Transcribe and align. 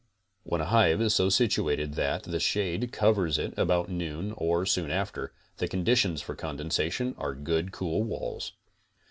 When 0.41 0.61
a 0.61 0.65
hive 0.65 0.99
is 0.99 1.13
so 1.13 1.29
situated 1.29 1.93
that 1.93 2.23
the 2.23 2.39
shade 2.39 2.91
covers 2.91 3.37
it 3.37 3.53
about 3.55 3.87
noon 3.87 4.33
or 4.35 4.65
soon 4.65 4.87
thereafter, 4.87 5.31
the 5.57 5.67
conditions 5.67 6.23
for 6.23 6.33
condensation 6.35 7.13
are 7.19 7.35
good, 7.35 7.71
cool 7.71 8.01
walls. 8.01 8.53